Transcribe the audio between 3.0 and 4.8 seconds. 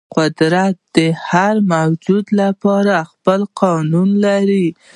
خپل قانون لري.